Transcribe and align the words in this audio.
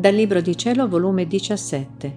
Dal 0.00 0.14
Libro 0.14 0.40
di 0.40 0.56
Cielo, 0.56 0.88
volume 0.88 1.26
17, 1.26 2.14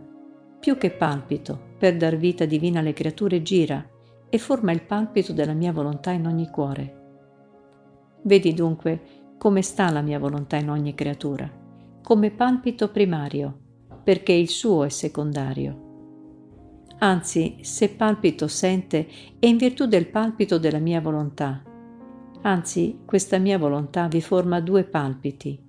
più 0.59 0.77
che 0.77 0.91
palpito, 0.91 1.59
per 1.77 1.97
dar 1.97 2.15
vita 2.17 2.45
divina 2.45 2.79
alle 2.79 2.93
creature, 2.93 3.41
gira 3.41 3.83
e 4.29 4.37
forma 4.37 4.71
il 4.71 4.83
palpito 4.83 5.33
della 5.33 5.53
mia 5.53 5.73
volontà 5.73 6.11
in 6.11 6.27
ogni 6.27 6.47
cuore 6.49 6.99
Vedi 8.23 8.53
dunque 8.53 9.01
come 9.37 9.61
sta 9.61 9.89
la 9.89 10.01
mia 10.01 10.19
volontà 10.19 10.57
in 10.57 10.69
ogni 10.69 10.93
creatura, 10.93 11.49
come 12.03 12.29
palpito 12.29 12.89
primario, 12.89 13.57
perché 14.03 14.33
il 14.33 14.49
suo 14.49 14.83
è 14.83 14.89
secondario. 14.89 15.89
Anzi, 16.99 17.57
se 17.61 17.89
palpito 17.89 18.47
sente, 18.47 19.07
è 19.39 19.47
in 19.47 19.57
virtù 19.57 19.87
del 19.87 20.07
palpito 20.07 20.59
della 20.59 20.77
mia 20.77 21.01
volontà. 21.01 21.63
Anzi, 22.43 22.99
questa 23.05 23.39
mia 23.39 23.57
volontà 23.57 24.07
vi 24.07 24.21
forma 24.21 24.59
due 24.59 24.83
palpiti, 24.83 25.59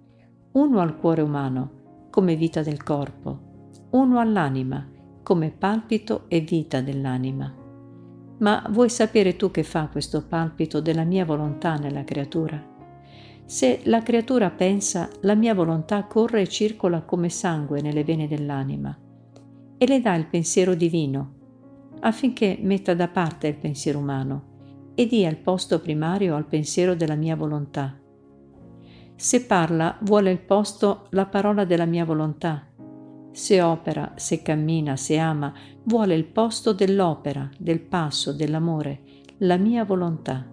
uno 0.53 0.81
al 0.81 0.99
cuore 0.99 1.23
umano, 1.23 2.09
come 2.11 2.37
vita 2.37 2.63
del 2.63 2.83
corpo, 2.83 3.71
uno 3.93 4.21
all'anima, 4.21 4.87
come 5.23 5.51
palpito 5.51 6.25
e 6.29 6.41
vita 6.41 6.83
dell'anima. 6.83 7.62
Ma 8.43 8.67
vuoi 8.71 8.89
sapere 8.89 9.37
tu 9.37 9.53
che 9.53 9.63
fa 9.63 9.87
questo 9.87 10.27
palpito 10.27 10.81
della 10.81 11.05
mia 11.05 11.25
volontà 11.25 11.77
nella 11.77 12.03
creatura? 12.03 12.61
Se 13.45 13.83
la 13.85 14.03
creatura 14.03 14.51
pensa, 14.51 15.09
la 15.21 15.37
mia 15.37 15.55
volontà 15.55 16.05
corre 16.05 16.41
e 16.43 16.49
circola 16.49 17.03
come 17.03 17.29
sangue 17.29 17.81
nelle 17.81 18.03
vene 18.03 18.27
dell'anima 18.27 18.97
e 19.79 19.87
le 19.87 20.01
dà 20.01 20.17
il 20.17 20.27
pensiero 20.27 20.75
divino, 20.75 21.35
affinché 22.01 22.59
metta 22.61 22.95
da 22.95 23.07
parte 23.07 23.47
il 23.47 23.57
pensiero 23.57 24.01
umano 24.01 24.91
e 24.95 25.07
dia 25.07 25.29
il 25.29 25.37
posto 25.37 25.81
primario 25.81 26.35
al 26.35 26.47
pensiero 26.47 26.97
della 26.97 27.15
mia 27.15 27.37
volontà. 27.37 27.97
Se 29.15 29.45
parla, 29.45 29.99
vuole 30.01 30.33
il 30.33 30.41
posto 30.41 31.07
la 31.11 31.27
parola 31.27 31.65
della 31.65 31.87
mia 31.87 32.05
volontà 32.05 32.72
se 33.33 33.63
opera, 33.63 34.13
se 34.17 34.43
cammina, 34.43 34.97
se 34.97 35.19
ama, 35.19 35.53
vuole 35.85 36.15
il 36.15 36.27
posto 36.27 36.73
dell'opera, 36.73 37.51
del 37.59 37.81
passo, 37.81 38.33
dell'amore, 38.33 39.03
la 39.39 39.57
mia 39.57 39.85
volontà. 39.85 40.47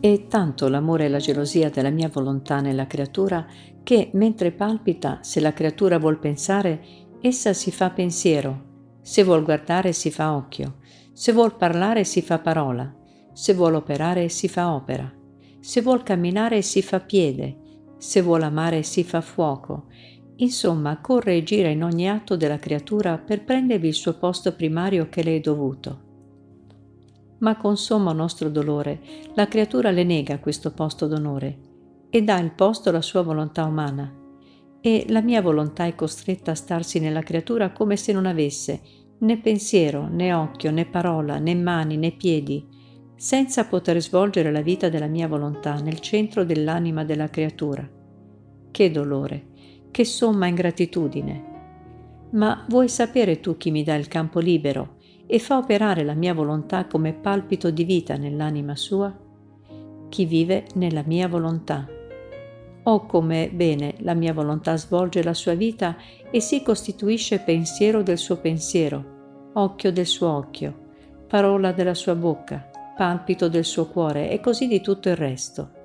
E 0.00 0.26
tanto 0.28 0.68
l'amore 0.68 1.04
e 1.04 1.08
la 1.08 1.18
gelosia 1.18 1.70
della 1.70 1.90
mia 1.90 2.08
volontà 2.08 2.60
nella 2.60 2.86
creatura 2.86 3.46
che, 3.82 4.10
mentre 4.14 4.52
palpita, 4.52 5.20
se 5.22 5.40
la 5.40 5.52
creatura 5.52 5.98
vuol 5.98 6.18
pensare, 6.18 6.80
essa 7.20 7.52
si 7.52 7.70
fa 7.70 7.90
pensiero, 7.90 8.64
se 9.00 9.22
vuol 9.22 9.44
guardare 9.44 9.92
si 9.92 10.10
fa 10.10 10.34
occhio, 10.34 10.78
se 11.12 11.32
vuol 11.32 11.56
parlare 11.56 12.04
si 12.04 12.22
fa 12.22 12.38
parola, 12.38 12.92
se 13.32 13.54
vuol 13.54 13.74
operare 13.74 14.28
si 14.28 14.48
fa 14.48 14.74
opera, 14.74 15.12
se 15.60 15.82
vuol 15.82 16.02
camminare 16.02 16.62
si 16.62 16.82
fa 16.82 17.00
piede, 17.00 17.58
se 17.98 18.22
vuol 18.22 18.42
amare 18.42 18.82
si 18.82 19.04
fa 19.04 19.20
fuoco, 19.20 19.86
Insomma, 20.36 21.00
corre 21.00 21.36
e 21.36 21.42
gira 21.42 21.68
in 21.68 21.82
ogni 21.82 22.08
atto 22.08 22.36
della 22.36 22.58
creatura 22.58 23.16
per 23.16 23.44
prendervi 23.44 23.88
il 23.88 23.94
suo 23.94 24.14
posto 24.18 24.54
primario 24.54 25.08
che 25.08 25.22
le 25.22 25.36
è 25.36 25.40
dovuto. 25.40 26.04
Ma 27.38 27.56
con 27.56 27.76
sommo 27.76 28.12
nostro 28.12 28.50
dolore, 28.50 29.00
la 29.34 29.48
creatura 29.48 29.90
le 29.90 30.04
nega 30.04 30.38
questo 30.38 30.72
posto 30.72 31.06
d'onore 31.06 31.58
e 32.10 32.22
dà 32.22 32.38
il 32.38 32.52
posto 32.52 32.90
alla 32.90 33.02
sua 33.02 33.22
volontà 33.22 33.64
umana. 33.64 34.12
E 34.80 35.06
la 35.08 35.22
mia 35.22 35.40
volontà 35.40 35.86
è 35.86 35.94
costretta 35.94 36.52
a 36.52 36.54
starsi 36.54 37.00
nella 37.00 37.22
creatura 37.22 37.72
come 37.72 37.96
se 37.96 38.12
non 38.12 38.26
avesse 38.26 38.80
né 39.18 39.38
pensiero, 39.38 40.06
né 40.08 40.32
occhio, 40.34 40.70
né 40.70 40.84
parola, 40.84 41.38
né 41.38 41.54
mani, 41.54 41.96
né 41.96 42.12
piedi, 42.12 42.64
senza 43.16 43.64
poter 43.64 44.00
svolgere 44.02 44.52
la 44.52 44.60
vita 44.60 44.90
della 44.90 45.06
mia 45.06 45.26
volontà 45.26 45.80
nel 45.80 46.00
centro 46.00 46.44
dell'anima 46.44 47.04
della 47.04 47.30
creatura. 47.30 47.88
Che 48.70 48.90
dolore! 48.90 49.54
Che 49.96 50.04
somma 50.04 50.46
ingratitudine! 50.46 51.44
Ma 52.32 52.66
vuoi 52.68 52.86
sapere 52.86 53.40
tu 53.40 53.56
chi 53.56 53.70
mi 53.70 53.82
dà 53.82 53.94
il 53.94 54.08
campo 54.08 54.40
libero 54.40 54.96
e 55.26 55.38
fa 55.38 55.56
operare 55.56 56.04
la 56.04 56.12
mia 56.12 56.34
volontà 56.34 56.84
come 56.84 57.14
palpito 57.14 57.70
di 57.70 57.82
vita 57.84 58.18
nell'anima 58.18 58.76
sua? 58.76 59.10
Chi 60.10 60.26
vive 60.26 60.66
nella 60.74 61.02
mia 61.06 61.28
volontà. 61.28 61.88
Oh 62.82 63.06
come 63.06 63.48
bene 63.50 63.94
la 64.00 64.12
mia 64.12 64.34
volontà 64.34 64.76
svolge 64.76 65.22
la 65.22 65.32
sua 65.32 65.54
vita 65.54 65.96
e 66.30 66.40
si 66.40 66.62
costituisce 66.62 67.38
pensiero 67.38 68.02
del 68.02 68.18
suo 68.18 68.36
pensiero, 68.36 69.50
occhio 69.54 69.90
del 69.92 70.04
suo 70.04 70.28
occhio, 70.28 70.74
parola 71.26 71.72
della 71.72 71.94
sua 71.94 72.14
bocca, 72.14 72.70
palpito 72.94 73.48
del 73.48 73.64
suo 73.64 73.86
cuore 73.86 74.30
e 74.30 74.40
così 74.40 74.66
di 74.66 74.82
tutto 74.82 75.08
il 75.08 75.16
resto 75.16 75.76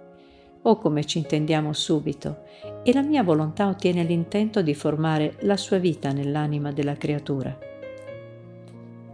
o 0.63 0.78
come 0.78 1.06
ci 1.06 1.18
intendiamo 1.18 1.74
subito, 1.74 2.44
e 2.83 2.94
la 2.94 3.01
mia 3.01 3.24
volontà 3.24 3.68
ottiene 3.68 4.04
l'intento 4.04 4.62
di 4.62 4.74
formare 4.74 5.36
la 5.42 5.57
sua 5.57 5.78
vita 5.78 6.12
nell'anima 6.12 6.72
della 6.72 6.95
creatura. 6.95 7.57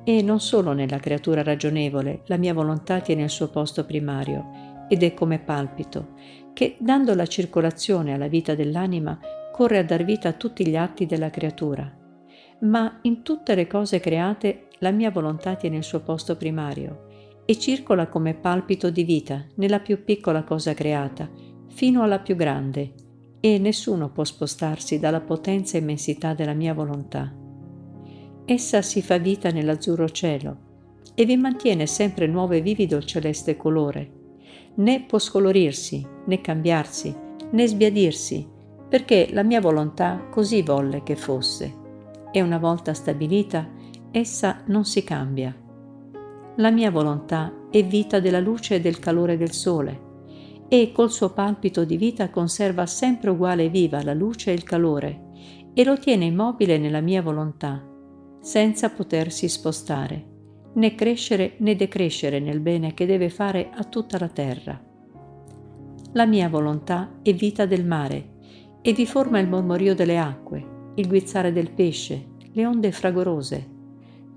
E 0.03 0.21
non 0.21 0.39
solo 0.39 0.71
nella 0.71 0.99
creatura 0.99 1.43
ragionevole, 1.43 2.21
la 2.27 2.37
mia 2.37 2.53
volontà 2.53 3.01
tiene 3.01 3.23
il 3.23 3.29
suo 3.29 3.49
posto 3.49 3.85
primario, 3.85 4.85
ed 4.87 5.03
è 5.03 5.13
come 5.13 5.39
palpito, 5.39 6.13
che 6.53 6.77
dando 6.79 7.13
la 7.13 7.27
circolazione 7.27 8.13
alla 8.13 8.27
vita 8.27 8.55
dell'anima 8.55 9.19
corre 9.51 9.79
a 9.79 9.83
dar 9.83 10.05
vita 10.05 10.29
a 10.29 10.33
tutti 10.33 10.65
gli 10.65 10.77
atti 10.77 11.05
della 11.05 11.29
creatura. 11.29 11.91
Ma 12.59 12.99
in 13.01 13.21
tutte 13.21 13.53
le 13.53 13.67
cose 13.67 13.99
create 13.99 14.67
la 14.79 14.91
mia 14.91 15.11
volontà 15.11 15.55
tiene 15.55 15.77
il 15.77 15.83
suo 15.83 15.99
posto 16.01 16.37
primario 16.37 17.05
e 17.45 17.59
circola 17.59 18.07
come 18.07 18.33
palpito 18.33 18.89
di 18.89 19.03
vita 19.03 19.45
nella 19.55 19.79
più 19.79 20.03
piccola 20.03 20.43
cosa 20.43 20.73
creata, 20.73 21.29
fino 21.67 22.01
alla 22.01 22.19
più 22.19 22.35
grande, 22.35 22.93
e 23.53 23.59
nessuno 23.59 24.09
può 24.09 24.25
spostarsi 24.25 24.99
dalla 24.99 25.21
potenza 25.21 25.77
e 25.77 25.81
immensità 25.81 26.33
della 26.33 26.53
mia 26.53 26.73
volontà. 26.73 27.33
Essa 28.45 28.81
si 28.81 29.01
fa 29.01 29.17
vita 29.17 29.51
nell'azzurro 29.51 30.09
cielo 30.09 30.65
e 31.15 31.23
vi 31.25 31.37
mantiene 31.37 31.87
sempre 31.87 32.27
nuovo 32.27 32.53
e 32.53 32.61
vivido 32.61 32.97
il 32.97 33.05
celeste 33.05 33.55
colore. 33.55 34.11
Né 34.75 35.03
può 35.07 35.17
scolorirsi, 35.17 36.05
né 36.25 36.41
cambiarsi, 36.41 37.15
né 37.51 37.67
sbiadirsi, 37.67 38.45
perché 38.89 39.29
la 39.31 39.43
mia 39.43 39.61
volontà 39.61 40.27
così 40.29 40.61
volle 40.61 41.03
che 41.03 41.15
fosse. 41.15 41.85
e 42.29 42.41
una 42.41 42.57
volta 42.57 42.93
stabilita, 42.93 43.67
essa 44.11 44.61
non 44.65 44.83
si 44.83 45.01
cambia. 45.03 45.55
La 46.57 46.69
mia 46.69 46.91
volontà 46.91 47.51
è 47.71 47.83
vita 47.83 48.19
della 48.19 48.41
luce 48.41 48.75
e 48.75 48.81
del 48.81 48.99
calore 48.99 49.37
del 49.37 49.53
sole 49.53 50.06
e 50.69 50.91
col 50.91 51.11
suo 51.11 51.31
palpito 51.31 51.85
di 51.85 51.97
vita 51.97 52.29
conserva 52.29 52.85
sempre 52.85 53.29
uguale 53.29 53.69
viva 53.69 54.03
la 54.03 54.13
luce 54.13 54.51
e 54.51 54.53
il 54.53 54.63
calore 54.63 55.25
e 55.73 55.83
lo 55.83 55.97
tiene 55.97 56.25
immobile 56.25 56.77
nella 56.77 57.01
mia 57.01 57.21
volontà, 57.21 57.85
senza 58.41 58.89
potersi 58.89 59.47
spostare, 59.47 60.25
né 60.73 60.95
crescere 60.95 61.55
né 61.59 61.75
decrescere 61.75 62.39
nel 62.39 62.59
bene 62.59 62.93
che 62.93 63.05
deve 63.05 63.29
fare 63.29 63.69
a 63.73 63.83
tutta 63.83 64.17
la 64.17 64.27
terra. 64.27 64.81
La 66.13 66.25
mia 66.25 66.49
volontà 66.49 67.19
è 67.21 67.33
vita 67.33 67.65
del 67.65 67.85
mare 67.85 68.35
e 68.81 68.93
vi 68.93 69.05
forma 69.05 69.39
il 69.39 69.47
mormorio 69.47 69.93
delle 69.93 70.17
acque, 70.17 70.91
il 70.95 71.07
guizzare 71.07 71.51
del 71.51 71.71
pesce, 71.71 72.29
le 72.53 72.65
onde 72.65 72.91
fragorose. 72.91 73.75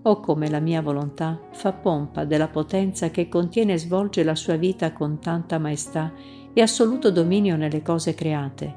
O 0.02 0.20
come 0.20 0.48
la 0.48 0.60
mia 0.60 0.80
volontà 0.80 1.38
fa 1.50 1.72
pompa 1.72 2.24
della 2.24 2.48
potenza 2.48 3.10
che 3.10 3.28
contiene 3.28 3.74
e 3.74 3.78
svolge 3.78 4.24
la 4.24 4.34
sua 4.34 4.56
vita 4.56 4.94
con 4.94 5.18
tanta 5.18 5.58
maestà 5.58 6.10
e 6.54 6.62
assoluto 6.62 7.10
dominio 7.10 7.56
nelle 7.56 7.82
cose 7.82 8.14
create, 8.14 8.74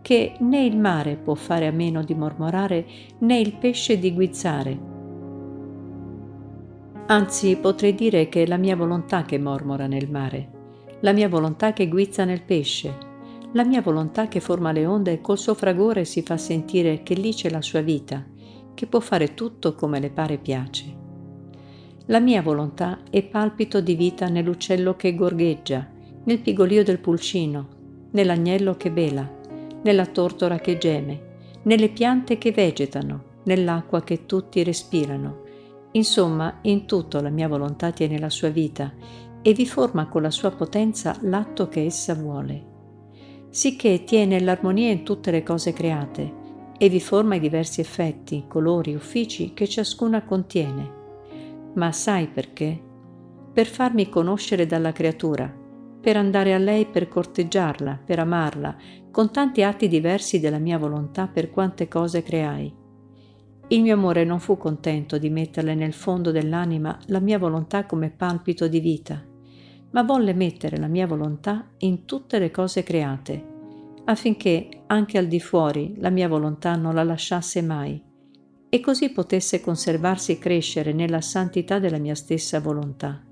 che 0.00 0.36
né 0.38 0.64
il 0.64 0.78
mare 0.78 1.16
può 1.16 1.34
fare 1.34 1.66
a 1.66 1.72
meno 1.72 2.04
di 2.04 2.14
mormorare 2.14 2.86
né 3.18 3.38
il 3.38 3.54
pesce 3.54 3.98
di 3.98 4.14
guizzare. 4.14 4.88
Anzi, 7.06 7.56
potrei 7.56 7.96
dire 7.96 8.28
che 8.28 8.44
è 8.44 8.46
la 8.46 8.56
mia 8.56 8.76
volontà 8.76 9.24
che 9.24 9.40
mormora 9.40 9.88
nel 9.88 10.08
mare, 10.08 10.58
la 11.00 11.12
mia 11.12 11.28
volontà 11.28 11.72
che 11.72 11.88
guizza 11.88 12.24
nel 12.24 12.42
pesce, 12.42 12.96
la 13.54 13.64
mia 13.64 13.82
volontà 13.82 14.28
che 14.28 14.38
forma 14.38 14.70
le 14.70 14.86
onde 14.86 15.14
e 15.14 15.20
col 15.20 15.36
suo 15.36 15.54
fragore 15.54 16.04
si 16.04 16.22
fa 16.22 16.36
sentire 16.36 17.02
che 17.02 17.14
lì 17.14 17.34
c'è 17.34 17.50
la 17.50 17.60
sua 17.60 17.80
vita, 17.80 18.24
che 18.80 18.86
può 18.86 19.00
fare 19.00 19.34
tutto 19.34 19.74
come 19.74 20.00
le 20.00 20.08
pare 20.08 20.38
piace. 20.38 20.96
La 22.06 22.18
mia 22.18 22.40
volontà 22.40 23.00
è 23.10 23.22
palpito 23.22 23.82
di 23.82 23.94
vita 23.94 24.30
nell'uccello 24.30 24.96
che 24.96 25.14
gorgheggia, 25.14 25.86
nel 26.24 26.40
pigolio 26.40 26.82
del 26.82 26.98
pulcino, 26.98 27.68
nell'agnello 28.12 28.78
che 28.78 28.88
vela, 28.88 29.30
nella 29.82 30.06
tortora 30.06 30.60
che 30.60 30.78
geme, 30.78 31.58
nelle 31.64 31.90
piante 31.90 32.38
che 32.38 32.52
vegetano, 32.52 33.24
nell'acqua 33.44 34.02
che 34.02 34.24
tutti 34.24 34.64
respirano. 34.64 35.42
Insomma, 35.90 36.60
in 36.62 36.86
tutto 36.86 37.20
la 37.20 37.28
mia 37.28 37.48
volontà 37.48 37.90
tiene 37.90 38.18
la 38.18 38.30
sua 38.30 38.48
vita 38.48 38.94
e 39.42 39.52
vi 39.52 39.66
forma 39.66 40.06
con 40.06 40.22
la 40.22 40.30
sua 40.30 40.52
potenza 40.52 41.14
l'atto 41.20 41.68
che 41.68 41.84
essa 41.84 42.14
vuole 42.14 42.68
sicché 43.50 44.04
tiene 44.04 44.38
l'armonia 44.38 44.92
in 44.92 45.02
tutte 45.02 45.32
le 45.32 45.42
cose 45.42 45.72
create 45.72 46.38
e 46.82 46.88
vi 46.88 46.98
forma 46.98 47.34
i 47.34 47.40
diversi 47.40 47.82
effetti, 47.82 48.46
colori, 48.48 48.94
uffici 48.94 49.52
che 49.52 49.68
ciascuna 49.68 50.24
contiene. 50.24 50.90
Ma 51.74 51.92
sai 51.92 52.26
perché? 52.26 52.80
Per 53.52 53.66
farmi 53.66 54.08
conoscere 54.08 54.64
dalla 54.64 54.90
creatura, 54.90 55.54
per 56.00 56.16
andare 56.16 56.54
a 56.54 56.58
lei 56.58 56.86
per 56.86 57.06
corteggiarla, 57.06 58.00
per 58.02 58.20
amarla, 58.20 58.74
con 59.10 59.30
tanti 59.30 59.62
atti 59.62 59.88
diversi 59.88 60.40
della 60.40 60.56
mia 60.56 60.78
volontà 60.78 61.26
per 61.26 61.50
quante 61.50 61.86
cose 61.86 62.22
creai. 62.22 62.74
Il 63.68 63.82
mio 63.82 63.92
amore 63.92 64.24
non 64.24 64.40
fu 64.40 64.56
contento 64.56 65.18
di 65.18 65.28
metterle 65.28 65.74
nel 65.74 65.92
fondo 65.92 66.30
dell'anima 66.30 66.98
la 67.08 67.20
mia 67.20 67.38
volontà 67.38 67.84
come 67.84 68.08
palpito 68.08 68.68
di 68.68 68.80
vita, 68.80 69.22
ma 69.90 70.02
volle 70.02 70.32
mettere 70.32 70.78
la 70.78 70.88
mia 70.88 71.06
volontà 71.06 71.72
in 71.80 72.06
tutte 72.06 72.38
le 72.38 72.50
cose 72.50 72.82
create, 72.82 73.49
affinché 74.10 74.82
anche 74.86 75.18
al 75.18 75.26
di 75.26 75.38
fuori 75.38 75.94
la 75.98 76.10
mia 76.10 76.28
volontà 76.28 76.74
non 76.74 76.94
la 76.94 77.04
lasciasse 77.04 77.62
mai, 77.62 78.02
e 78.68 78.80
così 78.80 79.10
potesse 79.10 79.60
conservarsi 79.60 80.32
e 80.32 80.38
crescere 80.38 80.92
nella 80.92 81.20
santità 81.20 81.78
della 81.78 81.98
mia 81.98 82.14
stessa 82.14 82.60
volontà. 82.60 83.24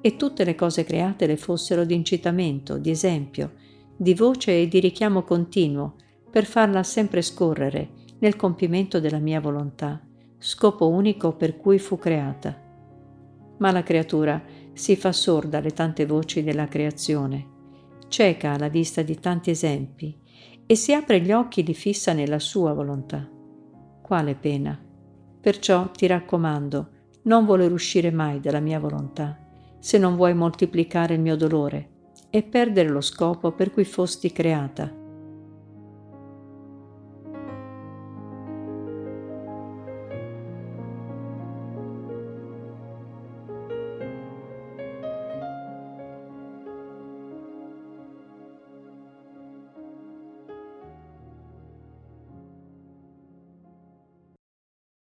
E 0.00 0.16
tutte 0.16 0.44
le 0.44 0.56
cose 0.56 0.84
create 0.84 1.26
le 1.26 1.36
fossero 1.36 1.84
di 1.84 1.94
incitamento, 1.94 2.78
di 2.78 2.90
esempio, 2.90 3.52
di 3.96 4.14
voce 4.14 4.62
e 4.62 4.68
di 4.68 4.80
richiamo 4.80 5.22
continuo, 5.22 5.94
per 6.30 6.46
farla 6.46 6.82
sempre 6.82 7.22
scorrere 7.22 7.90
nel 8.18 8.34
compimento 8.34 8.98
della 8.98 9.18
mia 9.18 9.40
volontà, 9.40 10.00
scopo 10.38 10.88
unico 10.88 11.36
per 11.36 11.56
cui 11.56 11.78
fu 11.78 11.98
creata. 11.98 12.60
Ma 13.58 13.70
la 13.70 13.82
creatura 13.84 14.42
si 14.72 14.96
fa 14.96 15.12
sorda 15.12 15.58
alle 15.58 15.72
tante 15.72 16.06
voci 16.06 16.42
della 16.42 16.66
creazione, 16.66 17.51
cieca 18.12 18.52
alla 18.52 18.68
vista 18.68 19.00
di 19.00 19.18
tanti 19.18 19.48
esempi 19.48 20.14
e 20.66 20.74
si 20.76 20.92
apre 20.92 21.22
gli 21.22 21.32
occhi 21.32 21.64
li 21.64 21.72
fissa 21.72 22.12
nella 22.12 22.38
sua 22.38 22.74
volontà. 22.74 23.26
Quale 24.02 24.34
pena! 24.34 24.78
Perciò 25.40 25.90
ti 25.90 26.06
raccomando, 26.06 26.90
non 27.22 27.46
voler 27.46 27.72
uscire 27.72 28.10
mai 28.10 28.38
dalla 28.38 28.60
mia 28.60 28.78
volontà, 28.78 29.38
se 29.78 29.96
non 29.96 30.14
vuoi 30.14 30.34
moltiplicare 30.34 31.14
il 31.14 31.20
mio 31.20 31.36
dolore 31.36 31.88
e 32.28 32.42
perdere 32.42 32.90
lo 32.90 33.00
scopo 33.00 33.52
per 33.52 33.72
cui 33.72 33.84
fosti 33.84 34.30
creata 34.30 35.00